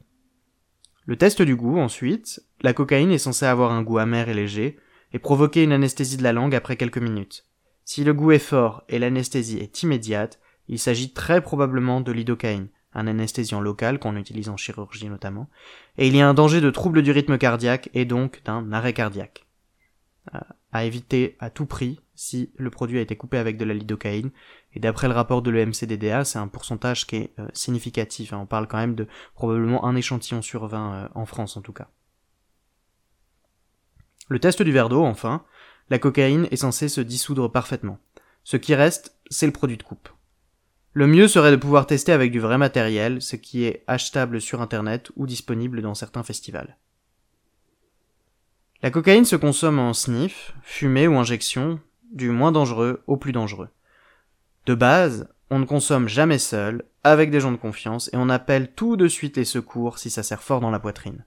Le 1.06 1.16
test 1.16 1.44
du 1.44 1.56
goût, 1.56 1.78
ensuite. 1.78 2.42
La 2.62 2.74
cocaïne 2.74 3.12
est 3.12 3.20
censée 3.20 3.46
avoir 3.46 3.72
un 3.72 3.84
goût 3.84 4.00
amer 4.00 4.30
et 4.30 4.34
léger, 4.34 4.80
et 5.14 5.20
provoquer 5.20 5.62
une 5.62 5.74
anesthésie 5.74 6.18
de 6.18 6.24
la 6.24 6.34
langue 6.34 6.56
après 6.56 6.76
quelques 6.76 6.98
minutes. 6.98 7.46
Si 7.86 8.04
le 8.04 8.14
goût 8.14 8.32
est 8.32 8.40
fort 8.40 8.84
et 8.90 8.98
l'anesthésie 8.98 9.60
est 9.60 9.84
immédiate, 9.84 10.40
il 10.68 10.80
s'agit 10.80 11.14
très 11.14 11.42
probablement 11.42 12.02
de 12.02 12.12
l'idocaïne, 12.12 12.68
un 12.94 13.06
anesthésiant 13.06 13.62
local 13.62 14.00
qu'on 14.00 14.16
utilise 14.16 14.50
en 14.50 14.58
chirurgie 14.58 15.08
notamment, 15.08 15.50
et 16.00 16.08
il 16.08 16.16
y 16.16 16.22
a 16.22 16.28
un 16.28 16.34
danger 16.34 16.62
de 16.62 16.72
trouble 16.72 17.04
du 17.04 17.12
rythme 17.12 17.38
cardiaque 17.38 17.90
et 17.94 18.06
donc 18.06 18.42
d'un 18.44 18.72
arrêt 18.74 18.94
cardiaque. 18.94 19.46
Euh, 20.34 20.40
à 20.72 20.84
éviter 20.84 21.38
à 21.40 21.52
tout 21.52 21.68
prix 21.68 22.02
si 22.16 22.52
le 22.58 22.72
produit 22.72 22.98
a 22.98 23.02
été 23.02 23.16
coupé 23.16 23.38
avec 23.38 23.58
de 23.58 23.66
la 23.66 23.76
lidocaïne, 23.76 24.32
et 24.74 24.80
d'après 24.80 25.08
le 25.08 25.14
rapport 25.14 25.44
de 25.44 25.52
l'EMCDDA, 25.52 26.26
c'est 26.26 26.40
un 26.40 26.48
pourcentage 26.48 27.06
qui 27.06 27.18
est 27.18 27.34
euh, 27.38 27.48
significatif, 27.54 28.34
hein. 28.34 28.40
on 28.42 28.46
parle 28.48 28.68
quand 28.68 28.78
même 28.78 28.96
de 28.96 29.08
probablement 29.36 29.86
un 29.86 29.96
échantillon 29.96 30.42
sur 30.42 30.66
20 30.66 30.94
euh, 30.94 31.08
en 31.14 31.26
France 31.28 31.56
en 31.56 31.62
tout 31.62 31.74
cas. 31.74 31.88
Le 34.28 34.40
test 34.40 34.64
du 34.64 34.72
verre 34.72 34.90
d'eau, 34.90 35.04
enfin, 35.04 35.46
la 35.90 36.00
cocaïne 36.00 36.48
est 36.52 36.58
censée 36.58 36.90
se 36.90 37.02
dissoudre 37.02 37.52
parfaitement. 37.52 38.00
Ce 38.44 38.58
qui 38.58 38.76
reste, 38.76 39.16
c'est 39.30 39.46
le 39.46 39.52
produit 39.52 39.78
de 39.78 39.84
coupe. 39.84 40.10
Le 40.94 41.08
mieux 41.08 41.28
serait 41.28 41.52
de 41.52 41.58
pouvoir 41.58 41.88
tester 41.88 42.12
avec 42.12 42.32
du 42.32 42.40
vrai 42.40 42.58
matériel, 42.58 43.22
ce 43.22 43.36
qui 43.36 43.66
est 43.66 43.84
achetable 43.88 44.40
sur 44.40 44.62
internet 44.62 45.12
ou 45.16 45.26
disponible 45.28 45.82
dans 45.82 45.94
certains 45.94 46.24
festivals. 46.24 46.78
La 48.82 48.92
cocaïne 48.92 49.26
se 49.26 49.36
consomme 49.36 49.80
en 49.80 49.94
sniff, 49.94 50.54
fumée 50.62 51.08
ou 51.08 51.18
injection, 51.18 51.80
du 52.14 52.30
moins 52.30 52.52
dangereux 52.52 53.04
au 53.08 53.18
plus 53.18 53.32
dangereux. 53.32 53.70
De 54.66 54.74
base, 54.74 55.28
on 55.50 55.60
ne 55.60 55.66
consomme 55.66 56.08
jamais 56.08 56.40
seul, 56.40 56.84
avec 57.04 57.30
des 57.30 57.40
gens 57.40 57.52
de 57.52 57.58
confiance 57.58 58.10
et 58.14 58.18
on 58.18 58.30
appelle 58.30 58.72
tout 58.72 58.96
de 58.98 59.08
suite 59.08 59.38
les 59.38 59.46
secours 59.46 60.00
si 60.00 60.10
ça 60.10 60.24
serre 60.24 60.42
fort 60.42 60.60
dans 60.60 60.72
la 60.72 60.80
poitrine. 60.80 61.26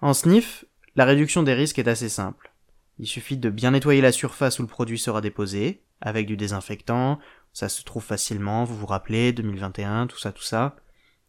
En 0.00 0.12
sniff, 0.12 0.64
la 0.96 1.04
réduction 1.04 1.42
des 1.42 1.54
risques 1.54 1.78
est 1.78 1.88
assez 1.88 2.08
simple. 2.08 2.51
Il 2.98 3.06
suffit 3.06 3.36
de 3.36 3.50
bien 3.50 3.72
nettoyer 3.72 4.00
la 4.00 4.12
surface 4.12 4.58
où 4.58 4.62
le 4.62 4.68
produit 4.68 4.98
sera 4.98 5.20
déposé, 5.20 5.82
avec 6.00 6.26
du 6.26 6.36
désinfectant, 6.36 7.18
ça 7.52 7.68
se 7.68 7.82
trouve 7.82 8.02
facilement, 8.02 8.64
vous 8.64 8.76
vous 8.76 8.86
rappelez, 8.86 9.32
2021, 9.32 10.06
tout 10.06 10.18
ça, 10.18 10.32
tout 10.32 10.42
ça, 10.42 10.76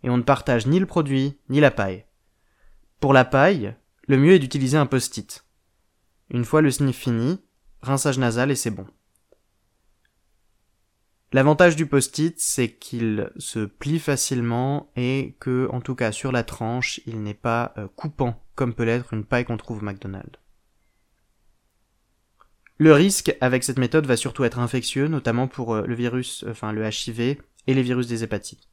et 0.04 0.10
on 0.10 0.18
ne 0.18 0.24
partage 0.24 0.68
ni 0.68 0.80
le 0.80 0.86
produit, 0.86 1.38
ni 1.50 1.60
la 1.60 1.72
paille. 1.72 2.06
Pour 3.00 3.14
la 3.14 3.26
paille, 3.26 3.76
le 4.08 4.18
mieux 4.18 4.34
est 4.34 4.40
d'utiliser 4.40 4.78
un 4.78 4.86
post-it. 4.86 5.46
Une 6.30 6.46
fois 6.46 6.62
le 6.62 6.72
sniff 6.72 6.98
fini, 6.98 7.42
rinçage 7.82 8.18
nasal 8.18 8.52
et 8.52 8.56
c'est 8.56 8.72
bon. 8.72 8.88
L'avantage 11.32 11.76
du 11.76 11.88
post-it, 11.88 12.40
c'est 12.40 12.72
qu'il 12.72 13.32
se 13.38 13.66
plie 13.66 14.00
facilement 14.00 14.92
et 14.96 15.36
que, 15.40 15.68
en 15.72 15.82
tout 15.82 15.96
cas 15.96 16.12
sur 16.12 16.32
la 16.32 16.44
tranche, 16.44 17.02
il 17.08 17.24
n'est 17.24 17.34
pas 17.34 17.74
euh, 17.78 17.88
coupant 17.96 18.40
comme 18.56 18.76
peut 18.76 18.84
l'être 18.84 19.14
une 19.14 19.26
paille 19.26 19.46
qu'on 19.46 19.58
trouve 19.58 19.80
au 19.80 19.86
McDonald's. 19.86 20.43
Le 22.84 22.92
risque 22.92 23.34
avec 23.40 23.64
cette 23.64 23.80
méthode 23.80 24.06
va 24.06 24.18
surtout 24.18 24.44
être 24.44 24.60
infectieux, 24.60 25.08
notamment 25.08 25.48
pour 25.48 25.74
euh, 25.74 25.86
le 25.88 25.96
virus, 25.96 26.44
enfin 26.50 26.74
le 26.74 26.86
HIV 26.86 27.38
et 27.66 27.74
les 27.74 27.82
virus 27.82 28.08
des 28.08 28.26
hépatites. 28.26 28.68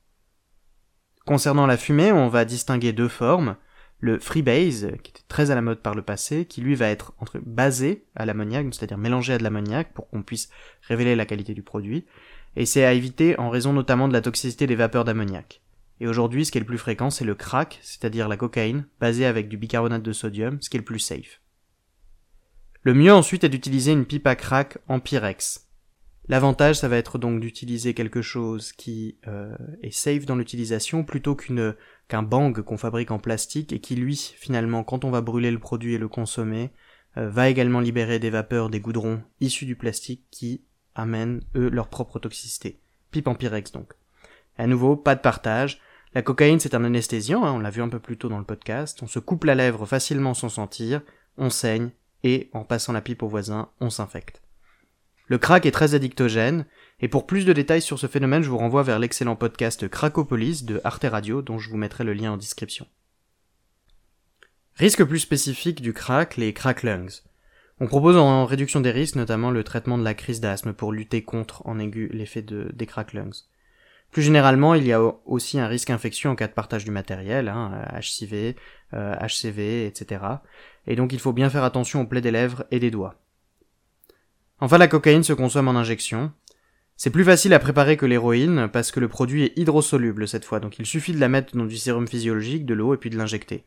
Concernant 1.26 1.64
la 1.64 1.76
fumée, 1.76 2.10
on 2.10 2.26
va 2.26 2.44
distinguer 2.44 2.92
deux 2.92 3.06
formes. 3.06 3.54
Le 4.00 4.18
freebase, 4.18 4.88
qui 5.04 5.12
était 5.12 5.22
très 5.28 5.52
à 5.52 5.54
la 5.54 5.62
mode 5.62 5.78
par 5.78 5.94
le 5.94 6.02
passé, 6.02 6.44
qui 6.44 6.60
lui 6.60 6.74
va 6.74 6.88
être 6.88 7.12
entre 7.20 7.38
basé 7.38 8.04
à 8.16 8.26
l'ammoniac, 8.26 8.66
c'est-à-dire 8.72 8.98
mélangé 8.98 9.34
à 9.34 9.38
de 9.38 9.44
l'ammoniac 9.44 9.94
pour 9.94 10.10
qu'on 10.10 10.24
puisse 10.24 10.48
révéler 10.88 11.14
la 11.14 11.24
qualité 11.24 11.54
du 11.54 11.62
produit, 11.62 12.04
et 12.56 12.66
c'est 12.66 12.84
à 12.84 12.94
éviter 12.94 13.38
en 13.38 13.48
raison 13.48 13.72
notamment 13.72 14.08
de 14.08 14.12
la 14.12 14.22
toxicité 14.22 14.66
des 14.66 14.74
vapeurs 14.74 15.04
d'ammoniac. 15.04 15.62
Et 16.00 16.08
aujourd'hui, 16.08 16.44
ce 16.44 16.50
qui 16.50 16.58
est 16.58 16.62
le 16.62 16.66
plus 16.66 16.78
fréquent, 16.78 17.10
c'est 17.10 17.24
le 17.24 17.36
crack, 17.36 17.78
c'est-à-dire 17.80 18.26
la 18.26 18.36
cocaïne, 18.36 18.88
basée 18.98 19.24
avec 19.24 19.48
du 19.48 19.56
bicarbonate 19.56 20.02
de 20.02 20.12
sodium, 20.12 20.60
ce 20.60 20.68
qui 20.68 20.78
est 20.78 20.80
le 20.80 20.84
plus 20.84 20.98
safe. 20.98 21.40
Le 22.82 22.94
mieux 22.94 23.12
ensuite 23.12 23.44
est 23.44 23.50
d'utiliser 23.50 23.92
une 23.92 24.06
pipe 24.06 24.26
à 24.26 24.36
crack 24.36 24.78
en 24.88 25.00
Pyrex. 25.00 25.66
L'avantage, 26.28 26.76
ça 26.76 26.88
va 26.88 26.96
être 26.96 27.18
donc 27.18 27.40
d'utiliser 27.40 27.92
quelque 27.92 28.22
chose 28.22 28.72
qui 28.72 29.18
euh, 29.26 29.54
est 29.82 29.90
safe 29.90 30.24
dans 30.24 30.36
l'utilisation 30.36 31.04
plutôt 31.04 31.34
qu'une 31.34 31.74
qu'un 32.08 32.22
bang 32.22 32.62
qu'on 32.62 32.78
fabrique 32.78 33.10
en 33.10 33.18
plastique 33.18 33.72
et 33.72 33.80
qui 33.80 33.96
lui, 33.96 34.16
finalement, 34.38 34.82
quand 34.82 35.04
on 35.04 35.10
va 35.10 35.20
brûler 35.20 35.50
le 35.50 35.58
produit 35.58 35.94
et 35.94 35.98
le 35.98 36.08
consommer, 36.08 36.70
euh, 37.18 37.28
va 37.28 37.50
également 37.50 37.80
libérer 37.80 38.18
des 38.18 38.30
vapeurs 38.30 38.70
des 38.70 38.80
goudrons 38.80 39.22
issus 39.40 39.66
du 39.66 39.76
plastique 39.76 40.24
qui 40.30 40.62
amènent, 40.94 41.42
eux, 41.56 41.68
leur 41.68 41.88
propre 41.88 42.18
toxicité. 42.18 42.80
Pipe 43.10 43.28
en 43.28 43.34
pyrex, 43.34 43.72
donc. 43.72 43.92
À 44.56 44.66
nouveau, 44.66 44.96
pas 44.96 45.16
de 45.16 45.20
partage. 45.20 45.80
La 46.14 46.22
cocaïne, 46.22 46.60
c'est 46.60 46.74
un 46.74 46.84
anesthésiant, 46.84 47.44
hein, 47.44 47.52
on 47.52 47.58
l'a 47.58 47.70
vu 47.70 47.82
un 47.82 47.88
peu 47.88 48.00
plus 48.00 48.16
tôt 48.16 48.28
dans 48.28 48.38
le 48.38 48.44
podcast. 48.44 49.02
On 49.02 49.06
se 49.06 49.18
coupe 49.18 49.44
la 49.44 49.54
lèvre 49.54 49.84
facilement 49.84 50.34
sans 50.34 50.48
sentir, 50.48 51.02
on 51.36 51.50
saigne, 51.50 51.90
et 52.22 52.50
en 52.52 52.64
passant 52.64 52.92
la 52.92 53.00
pipe 53.00 53.22
au 53.22 53.28
voisin, 53.28 53.70
on 53.80 53.90
s'infecte. 53.90 54.42
Le 55.26 55.38
crack 55.38 55.64
est 55.64 55.70
très 55.70 55.94
addictogène, 55.94 56.66
et 56.98 57.08
pour 57.08 57.26
plus 57.26 57.44
de 57.44 57.52
détails 57.52 57.82
sur 57.82 57.98
ce 57.98 58.08
phénomène, 58.08 58.42
je 58.42 58.50
vous 58.50 58.58
renvoie 58.58 58.82
vers 58.82 58.98
l'excellent 58.98 59.36
podcast 59.36 59.88
Cracopolis 59.88 60.64
de 60.64 60.80
Arte 60.82 61.06
Radio, 61.08 61.40
dont 61.40 61.58
je 61.58 61.70
vous 61.70 61.76
mettrai 61.76 62.02
le 62.02 62.12
lien 62.12 62.32
en 62.32 62.36
description. 62.36 62.86
Risque 64.74 65.04
plus 65.04 65.20
spécifique 65.20 65.82
du 65.82 65.92
crack, 65.92 66.36
les 66.36 66.52
crack 66.52 66.82
lungs. 66.82 67.22
On 67.80 67.86
propose 67.86 68.16
en 68.16 68.44
réduction 68.44 68.80
des 68.80 68.90
risques 68.90 69.16
notamment 69.16 69.50
le 69.50 69.62
traitement 69.64 69.98
de 69.98 70.04
la 70.04 70.14
crise 70.14 70.40
d'asthme 70.40 70.72
pour 70.72 70.92
lutter 70.92 71.22
contre 71.22 71.66
en 71.66 71.78
aigu 71.78 72.10
l'effet 72.12 72.42
de, 72.42 72.70
des 72.74 72.86
crack 72.86 73.12
lungs. 73.12 73.44
Plus 74.10 74.22
généralement, 74.22 74.74
il 74.74 74.86
y 74.86 74.92
a 74.92 75.00
aussi 75.24 75.58
un 75.60 75.68
risque 75.68 75.90
infectieux 75.90 76.28
en 76.28 76.34
cas 76.34 76.48
de 76.48 76.52
partage 76.52 76.84
du 76.84 76.90
matériel, 76.90 77.52
HCV, 77.94 78.56
HCV, 78.92 79.86
etc. 79.86 80.24
Et 80.86 80.96
donc 80.96 81.12
il 81.12 81.20
faut 81.20 81.32
bien 81.32 81.48
faire 81.48 81.64
attention 81.64 82.00
au 82.00 82.06
plaies 82.06 82.20
des 82.20 82.32
lèvres 82.32 82.64
et 82.70 82.80
des 82.80 82.90
doigts. 82.90 83.14
Enfin, 84.58 84.78
la 84.78 84.88
cocaïne 84.88 85.22
se 85.22 85.32
consomme 85.32 85.68
en 85.68 85.76
injection. 85.76 86.32
C'est 86.96 87.10
plus 87.10 87.24
facile 87.24 87.54
à 87.54 87.58
préparer 87.58 87.96
que 87.96 88.04
l'héroïne 88.04 88.68
parce 88.70 88.90
que 88.90 89.00
le 89.00 89.08
produit 89.08 89.44
est 89.44 89.58
hydrosoluble 89.58 90.28
cette 90.28 90.44
fois, 90.44 90.60
donc 90.60 90.78
il 90.78 90.84
suffit 90.84 91.14
de 91.14 91.20
la 91.20 91.30
mettre 91.30 91.56
dans 91.56 91.64
du 91.64 91.78
sérum 91.78 92.06
physiologique, 92.06 92.66
de 92.66 92.74
l'eau 92.74 92.92
et 92.92 92.98
puis 92.98 93.08
de 93.08 93.16
l'injecter. 93.16 93.64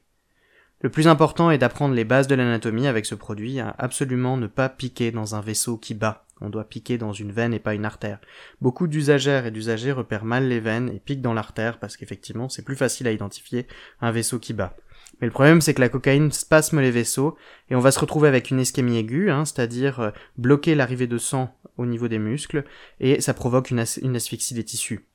Le 0.84 0.90
plus 0.90 1.08
important 1.08 1.50
est 1.50 1.58
d'apprendre 1.58 1.96
les 1.96 2.04
bases 2.04 2.28
de 2.28 2.36
l'anatomie 2.36 2.88
avec 2.88 3.06
ce 3.06 3.16
produit, 3.16 3.62
absolument 3.62 4.36
ne 4.36 4.48
pas 4.48 4.68
piquer 4.68 5.12
dans 5.12 5.34
un 5.34 5.40
vaisseau 5.40 5.78
qui 5.78 5.94
bat. 5.94 6.26
On 6.42 6.50
doit 6.50 6.66
piquer 6.66 6.98
dans 6.98 7.14
une 7.14 7.32
veine 7.32 7.54
et 7.54 7.60
pas 7.60 7.74
une 7.74 7.86
artère. 7.86 8.20
Beaucoup 8.60 8.88
d'usagères 8.88 9.46
et 9.46 9.52
d'usagers 9.52 9.94
repèrent 9.94 10.26
mal 10.26 10.50
les 10.50 10.60
veines 10.60 10.90
et 10.90 11.00
piquent 11.00 11.22
dans 11.22 11.34
l'artère 11.34 11.80
parce 11.80 11.96
qu'effectivement 11.96 12.50
c'est 12.50 12.66
plus 12.66 12.76
facile 12.76 13.08
à 13.08 13.14
identifier 13.14 13.66
un 14.02 14.12
vaisseau 14.12 14.40
qui 14.40 14.52
bat. 14.52 14.76
Mais 15.22 15.28
le 15.28 15.32
problème 15.32 15.62
c'est 15.62 15.74
que 15.74 15.80
la 15.80 15.88
cocaïne 15.88 16.34
spasme 16.34 16.82
les 16.82 16.92
vaisseaux 16.92 17.38
et 17.70 17.78
on 17.78 17.80
va 17.80 17.92
se 17.92 18.00
retrouver 18.00 18.28
avec 18.28 18.52
une 18.52 18.60
ischémie 18.60 18.98
aiguë, 18.98 19.32
hein, 19.32 19.46
c'est-à-dire 19.46 20.02
euh, 20.02 20.12
bloquer 20.38 20.76
l'arrivée 20.76 21.08
de 21.08 21.18
sang 21.18 21.58
au 21.78 21.86
niveau 21.86 22.10
des 22.10 22.20
muscles 22.20 22.66
et 23.00 23.22
ça 23.22 23.34
provoque 23.34 23.72
une 23.72 23.80
asphyxie 23.80 24.54
des 24.54 24.66
tissus. 24.66 25.08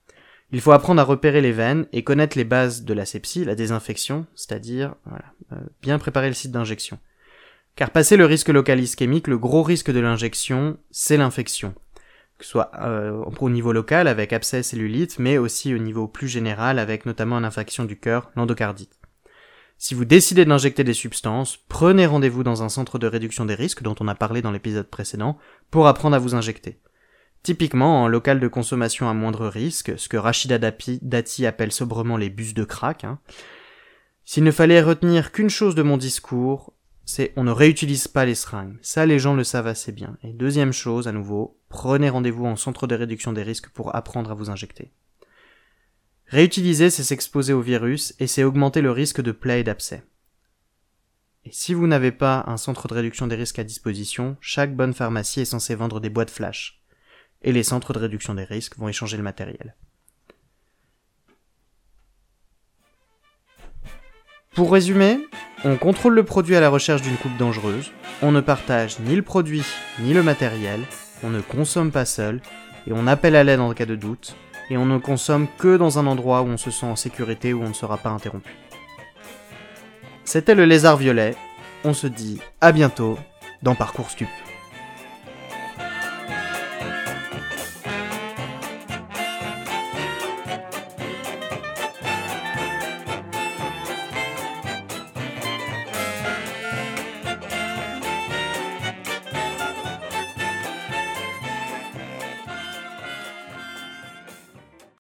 Il 0.51 0.61
faut 0.63 0.73
apprendre 0.73 1.01
à 1.01 1.05
repérer 1.05 1.41
les 1.41 1.53
veines 1.53 1.87
et 1.93 2.05
connaître 2.05 2.39
les 2.39 2.45
bases 2.45 2.85
de 2.85 2.95
la 2.95 3.05
sepsie, 3.05 3.45
la 3.45 3.55
désinfection, 3.55 4.27
c'est-à-dire 4.35 4.95
euh, 5.53 5.57
bien 5.83 5.99
préparer 5.99 6.29
le 6.29 6.35
site 6.35 6.53
d'injection. 6.53 6.99
Car 7.77 7.91
passer 7.91 8.17
le 8.17 8.25
risque 8.25 8.49
local 8.49 8.81
ischémique, 8.81 9.29
le 9.29 9.39
gros 9.39 9.63
risque 9.63 9.93
de 9.93 10.01
l'injection, 10.01 10.79
c'est 10.91 11.19
l'infection. 11.19 11.75
Que 12.39 12.45
ce 12.45 12.51
soit 12.51 12.71
euh, 12.81 13.23
au 13.41 13.51
niveau 13.51 13.73
local 13.73 14.09
avec 14.09 14.33
abcès 14.33 14.63
cellulite, 14.63 15.19
mais 15.19 15.39
aussi 15.39 15.75
au 15.75 15.79
niveau 15.79 16.09
plus 16.09 16.29
général 16.29 16.79
avec 16.79 17.05
notamment 17.05 17.37
une 17.37 17.45
infection 17.45 17.85
du 17.85 17.99
cœur, 17.99 18.31
l'endocardite. 18.35 18.99
Si 19.77 19.95
vous 19.95 20.05
décidez 20.05 20.45
d'injecter 20.45 20.83
des 20.83 20.95
substances, 20.95 21.59
prenez 21.69 22.07
rendez-vous 22.07 22.43
dans 22.43 22.63
un 22.63 22.69
centre 22.69 22.99
de 22.99 23.07
réduction 23.07 23.45
des 23.45 23.55
risques 23.55 23.83
dont 23.83 23.95
on 24.01 24.09
a 24.09 24.15
parlé 24.15 24.43
dans 24.43 24.51
l'épisode 24.51 24.89
précédent 24.89 25.39
pour 25.71 25.87
apprendre 25.87 26.17
à 26.17 26.19
vous 26.19 26.35
injecter. 26.35 26.81
Typiquement, 27.43 28.03
en 28.03 28.09
local 28.09 28.41
de 28.41 28.49
consommation 28.49 29.09
à 29.09 29.15
moindre 29.15 29.47
risque, 29.47 29.99
ce 29.99 30.09
que 30.09 30.17
Rachida 30.17 30.59
Dati 30.59 31.47
appelle 31.47 31.73
sobrement 31.73 32.17
les 32.17 32.31
bus 32.31 32.55
de 32.55 32.65
crack, 32.65 33.05
hein, 33.05 33.19
s'il 34.25 34.45
ne 34.45 34.51
fallait 34.51 34.83
retenir 34.83 35.33
qu'une 35.33 35.49
chose 35.49 35.75
de 35.75 35.83
mon 35.83 35.97
discours, 35.97 36.75
c'est 37.07 37.33
on 37.37 37.45
ne 37.45 37.51
réutilise 37.51 38.09
pas 38.09 38.27
les 38.27 38.35
seringues. 38.35 38.77
Ça, 38.83 39.07
les 39.07 39.19
gens 39.19 39.33
le 39.33 39.43
savent 39.43 39.67
assez 39.67 39.91
bien. 39.91 40.19
Et 40.23 40.35
deuxième 40.35 40.75
chose, 40.75 41.09
à 41.09 41.13
nouveau, 41.13 41.59
prenez 41.71 42.11
rendez-vous 42.11 42.45
en 42.45 42.55
centre 42.55 42.87
de 42.87 42.95
réduction 42.95 43.33
des 43.33 43.43
risques 43.43 43.71
pour 43.71 43.97
apprendre 43.97 44.31
à 44.31 44.35
vous 44.35 44.51
injecter. 44.51 44.93
Réutiliser, 46.27 46.91
c'est 46.91 47.05
s'exposer 47.05 47.55
au 47.55 47.63
virus 47.63 48.15
et 48.19 48.27
c'est 48.27 48.45
augmenter 48.45 48.83
le 48.83 48.91
risque 48.91 49.23
de 49.23 49.33
plaie 49.33 49.61
et 49.61 49.65
d'abcès. 49.65 50.03
Et 51.47 51.51
si 51.51 51.73
vous 51.73 51.87
n'avez 51.87 52.13
pas 52.13 52.45
un 52.49 52.59
centre 52.59 52.87
de 52.87 52.93
réduction 52.93 53.27
des 53.27 53.37
risques 53.37 53.59
à 53.59 53.65
disposition, 53.65 54.37
chaque 54.43 54.77
bonne 54.77 54.93
pharmacie 54.93 55.41
est 55.41 55.47
censée 55.47 55.75
vendre 55.75 56.01
des 56.01 56.11
boîtes 56.11 56.31
flash 56.31 56.78
et 57.43 57.53
les 57.53 57.63
centres 57.63 57.93
de 57.93 57.99
réduction 57.99 58.35
des 58.35 58.45
risques 58.45 58.79
vont 58.79 58.89
échanger 58.89 59.17
le 59.17 59.23
matériel. 59.23 59.75
Pour 64.55 64.73
résumer, 64.73 65.21
on 65.65 65.77
contrôle 65.77 66.15
le 66.15 66.25
produit 66.25 66.57
à 66.57 66.61
la 66.61 66.69
recherche 66.69 67.03
d'une 67.03 67.17
coupe 67.17 67.37
dangereuse, 67.37 67.93
on 68.23 68.33
ne 68.33 68.41
partage 68.41 68.99
ni 68.99 69.15
le 69.15 69.23
produit 69.23 69.63
ni 70.01 70.13
le 70.13 70.23
matériel, 70.23 70.81
on 71.23 71.31
ne 71.31 71.41
consomme 71.41 71.93
pas 71.93 72.05
seul, 72.05 72.41
et 72.87 72.93
on 72.93 73.07
appelle 73.07 73.37
à 73.37 73.45
l'aide 73.45 73.61
en 73.61 73.73
cas 73.73 73.87
de 73.87 73.95
doute, 73.95 74.35
et 74.71 74.77
on 74.77 74.87
ne 74.87 74.99
consomme 74.99 75.47
que 75.59 75.77
dans 75.77 75.99
un 75.99 76.07
endroit 76.07 76.43
où 76.43 76.47
on 76.47 76.57
se 76.57 76.71
sent 76.73 76.87
en 76.87 76.97
sécurité 76.97 77.53
où 77.53 77.63
on 77.63 77.69
ne 77.69 77.73
sera 77.73 77.99
pas 77.99 78.11
interrompu. 78.11 78.53
C'était 80.25 80.55
le 80.55 80.65
lézard 80.65 80.97
violet, 80.97 81.37
on 81.85 81.95
se 81.95 82.07
dit 82.07 82.41
à 82.61 82.73
bientôt 82.73 83.19
dans 83.63 83.75
Parcours 83.75 84.11
Stup. 84.11 84.29